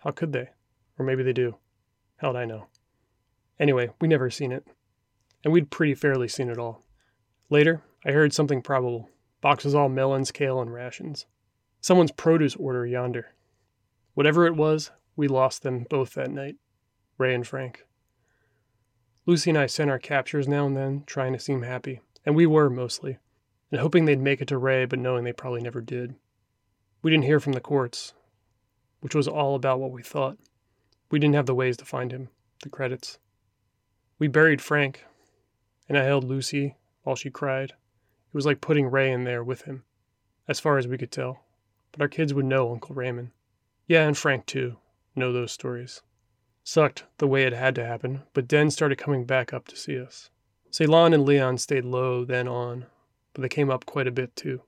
How 0.00 0.10
could 0.10 0.34
they? 0.34 0.50
Or 0.98 1.06
maybe 1.06 1.22
they 1.22 1.32
do. 1.32 1.56
How'd 2.18 2.36
I 2.36 2.44
know? 2.44 2.66
Anyway, 3.58 3.88
we 3.98 4.06
never 4.06 4.28
seen 4.28 4.52
it 4.52 4.66
and 5.46 5.52
we'd 5.52 5.70
pretty 5.70 5.94
fairly 5.94 6.26
seen 6.26 6.48
it 6.48 6.58
all. 6.58 6.82
Later, 7.50 7.80
I 8.04 8.10
heard 8.10 8.32
something 8.32 8.62
probable 8.62 9.08
boxes 9.40 9.76
all 9.76 9.88
melons, 9.88 10.32
kale, 10.32 10.60
and 10.60 10.72
rations. 10.72 11.26
Someone's 11.80 12.10
produce 12.10 12.56
order 12.56 12.84
yonder. 12.84 13.28
Whatever 14.14 14.46
it 14.46 14.56
was, 14.56 14.90
we 15.14 15.28
lost 15.28 15.62
them 15.62 15.86
both 15.88 16.14
that 16.14 16.32
night 16.32 16.56
Ray 17.18 17.34
and 17.34 17.46
Frank. 17.46 17.84
Lucy 19.24 19.50
and 19.50 19.58
I 19.58 19.66
sent 19.66 19.90
our 19.90 19.98
captures 19.98 20.46
now 20.46 20.66
and 20.66 20.76
then, 20.76 21.02
trying 21.06 21.32
to 21.32 21.38
seem 21.38 21.62
happy, 21.62 22.00
and 22.24 22.36
we 22.36 22.46
were 22.46 22.70
mostly, 22.70 23.18
and 23.70 23.80
hoping 23.80 24.04
they'd 24.04 24.20
make 24.20 24.40
it 24.40 24.48
to 24.48 24.58
Ray, 24.58 24.84
but 24.84 24.98
knowing 24.98 25.24
they 25.24 25.32
probably 25.32 25.62
never 25.62 25.80
did. 25.80 26.14
We 27.02 27.10
didn't 27.10 27.24
hear 27.24 27.40
from 27.40 27.54
the 27.54 27.60
courts, 27.60 28.12
which 29.00 29.14
was 29.14 29.26
all 29.26 29.54
about 29.54 29.80
what 29.80 29.90
we 29.90 30.02
thought. 30.02 30.38
We 31.10 31.18
didn't 31.18 31.34
have 31.34 31.46
the 31.46 31.54
ways 31.54 31.76
to 31.78 31.84
find 31.84 32.12
him, 32.12 32.28
the 32.62 32.68
credits. 32.68 33.18
We 34.18 34.28
buried 34.28 34.60
Frank, 34.60 35.04
and 35.88 35.96
I 35.96 36.04
held 36.04 36.24
Lucy 36.24 36.76
while 37.02 37.16
she 37.16 37.30
cried. 37.30 37.70
It 37.70 38.34
was 38.34 38.46
like 38.46 38.60
putting 38.60 38.90
Ray 38.90 39.10
in 39.10 39.24
there 39.24 39.42
with 39.42 39.62
him, 39.62 39.84
as 40.46 40.60
far 40.60 40.78
as 40.78 40.86
we 40.86 40.98
could 40.98 41.10
tell. 41.10 41.44
But 41.92 42.02
our 42.02 42.08
kids 42.08 42.34
would 42.34 42.44
know 42.44 42.72
Uncle 42.72 42.94
Raymond. 42.94 43.30
Yeah, 43.86 44.06
and 44.06 44.16
Frank 44.16 44.46
too, 44.46 44.76
know 45.14 45.32
those 45.32 45.52
stories. 45.52 46.02
Sucked 46.68 47.04
the 47.18 47.28
way 47.28 47.44
it 47.44 47.52
had 47.52 47.74
to 47.76 47.86
happen, 47.86 48.22
but 48.34 48.48
Den 48.48 48.70
started 48.70 48.98
coming 48.98 49.24
back 49.24 49.52
up 49.52 49.68
to 49.68 49.76
see 49.76 49.98
us. 50.00 50.30
Ceylon 50.70 51.14
and 51.14 51.24
Leon 51.24 51.58
stayed 51.58 51.84
low, 51.84 52.24
then 52.24 52.48
on, 52.48 52.86
but 53.32 53.42
they 53.42 53.48
came 53.48 53.70
up 53.70 53.86
quite 53.86 54.08
a 54.08 54.10
bit 54.10 54.34
too. 54.34 54.62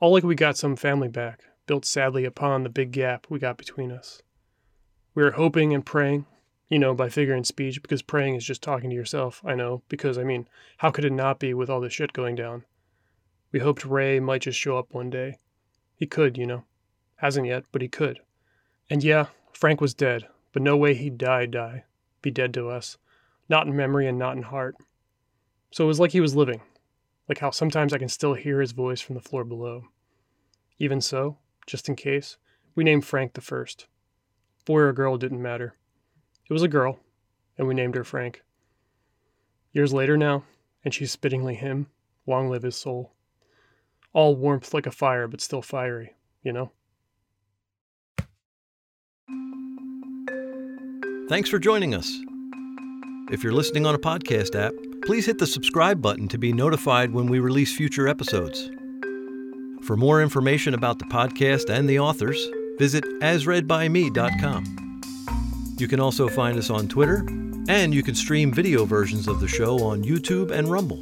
All 0.00 0.12
like 0.12 0.24
we 0.24 0.34
got 0.34 0.56
some 0.56 0.74
family 0.74 1.08
back, 1.08 1.44
built 1.66 1.84
sadly 1.84 2.24
upon 2.24 2.64
the 2.64 2.68
big 2.68 2.90
gap 2.90 3.26
we 3.28 3.38
got 3.38 3.56
between 3.56 3.92
us. 3.92 4.20
We 5.14 5.22
were 5.22 5.30
hoping 5.30 5.72
and 5.72 5.86
praying 5.86 6.26
you 6.72 6.78
know, 6.78 6.94
by 6.94 7.10
figure 7.10 7.34
and 7.34 7.46
speech, 7.46 7.82
because 7.82 8.00
praying 8.00 8.34
is 8.34 8.46
just 8.46 8.62
talking 8.62 8.88
to 8.88 8.96
yourself. 8.96 9.42
I 9.44 9.54
know, 9.54 9.82
because, 9.90 10.16
I 10.16 10.24
mean, 10.24 10.48
how 10.78 10.90
could 10.90 11.04
it 11.04 11.12
not 11.12 11.38
be 11.38 11.52
with 11.52 11.68
all 11.68 11.82
this 11.82 11.92
shit 11.92 12.14
going 12.14 12.34
down? 12.34 12.64
We 13.52 13.60
hoped 13.60 13.84
Ray 13.84 14.20
might 14.20 14.40
just 14.40 14.58
show 14.58 14.78
up 14.78 14.94
one 14.94 15.10
day. 15.10 15.36
He 15.94 16.06
could, 16.06 16.38
you 16.38 16.46
know. 16.46 16.64
Hasn't 17.16 17.46
yet, 17.46 17.64
but 17.72 17.82
he 17.82 17.88
could. 17.88 18.20
And 18.88 19.04
yeah, 19.04 19.26
Frank 19.52 19.82
was 19.82 19.92
dead, 19.92 20.26
but 20.52 20.62
no 20.62 20.76
way 20.76 20.94
he'd 20.94 21.18
die, 21.18 21.46
die. 21.46 21.84
Be 22.20 22.30
dead 22.30 22.54
to 22.54 22.68
us. 22.68 22.98
Not 23.48 23.66
in 23.66 23.76
memory 23.76 24.06
and 24.06 24.18
not 24.18 24.36
in 24.36 24.42
heart. 24.44 24.76
So 25.70 25.84
it 25.84 25.88
was 25.88 26.00
like 26.00 26.12
he 26.12 26.20
was 26.20 26.36
living. 26.36 26.60
Like 27.28 27.38
how 27.38 27.50
sometimes 27.50 27.92
I 27.92 27.98
can 27.98 28.08
still 28.08 28.34
hear 28.34 28.60
his 28.60 28.72
voice 28.72 29.00
from 29.00 29.14
the 29.14 29.20
floor 29.20 29.44
below. 29.44 29.84
Even 30.78 31.00
so, 31.00 31.38
just 31.66 31.88
in 31.88 31.96
case, 31.96 32.36
we 32.74 32.84
named 32.84 33.04
Frank 33.04 33.34
the 33.34 33.40
first. 33.40 33.86
Boy 34.64 34.80
or 34.80 34.92
girl 34.92 35.16
didn't 35.16 35.42
matter. 35.42 35.76
It 36.48 36.52
was 36.52 36.62
a 36.62 36.68
girl, 36.68 37.00
and 37.56 37.66
we 37.66 37.74
named 37.74 37.94
her 37.94 38.04
Frank. 38.04 38.42
Years 39.72 39.92
later 39.92 40.16
now, 40.16 40.44
and 40.84 40.92
she's 40.92 41.12
spittingly 41.12 41.54
him, 41.54 41.86
long 42.26 42.48
live 42.48 42.62
his 42.62 42.76
soul. 42.76 43.12
All 44.12 44.36
warmth 44.36 44.74
like 44.74 44.86
a 44.86 44.90
fire, 44.90 45.26
but 45.26 45.40
still 45.40 45.62
fiery, 45.62 46.14
you 46.42 46.52
know? 46.52 46.72
Thanks 51.32 51.48
for 51.48 51.58
joining 51.58 51.94
us. 51.94 52.20
If 53.30 53.42
you're 53.42 53.54
listening 53.54 53.86
on 53.86 53.94
a 53.94 53.98
podcast 53.98 54.54
app, 54.54 54.74
please 55.06 55.24
hit 55.24 55.38
the 55.38 55.46
subscribe 55.46 56.02
button 56.02 56.28
to 56.28 56.36
be 56.36 56.52
notified 56.52 57.10
when 57.10 57.24
we 57.24 57.38
release 57.38 57.74
future 57.74 58.06
episodes. 58.06 58.70
For 59.80 59.96
more 59.96 60.20
information 60.20 60.74
about 60.74 60.98
the 60.98 61.06
podcast 61.06 61.70
and 61.70 61.88
the 61.88 61.98
authors, 61.98 62.38
visit 62.78 63.02
asreadbyme.com. 63.22 65.00
You 65.78 65.88
can 65.88 66.00
also 66.00 66.28
find 66.28 66.58
us 66.58 66.68
on 66.68 66.86
Twitter, 66.86 67.24
and 67.66 67.94
you 67.94 68.02
can 68.02 68.14
stream 68.14 68.52
video 68.52 68.84
versions 68.84 69.26
of 69.26 69.40
the 69.40 69.48
show 69.48 69.82
on 69.82 70.04
YouTube 70.04 70.50
and 70.50 70.70
Rumble. 70.70 71.00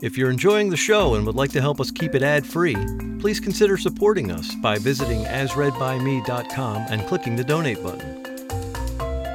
If 0.00 0.16
you're 0.16 0.30
enjoying 0.30 0.70
the 0.70 0.78
show 0.78 1.14
and 1.14 1.26
would 1.26 1.36
like 1.36 1.52
to 1.52 1.60
help 1.60 1.78
us 1.78 1.90
keep 1.90 2.14
it 2.14 2.22
ad 2.22 2.46
free, 2.46 2.76
please 3.18 3.38
consider 3.38 3.76
supporting 3.76 4.32
us 4.32 4.54
by 4.62 4.78
visiting 4.78 5.24
asreadbyme.com 5.24 6.86
and 6.88 7.06
clicking 7.06 7.36
the 7.36 7.44
donate 7.44 7.82
button. 7.82 8.33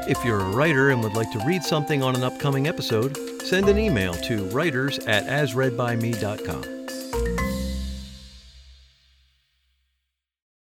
If 0.09 0.25
you're 0.25 0.39
a 0.39 0.49
writer 0.49 0.89
and 0.89 1.03
would 1.03 1.13
like 1.13 1.31
to 1.33 1.45
read 1.45 1.61
something 1.61 2.01
on 2.01 2.15
an 2.15 2.23
upcoming 2.23 2.67
episode, 2.67 3.15
send 3.43 3.69
an 3.69 3.77
email 3.77 4.15
to 4.15 4.43
writers 4.45 4.97
at 5.05 5.27
asreadbyme.com. 5.27 6.78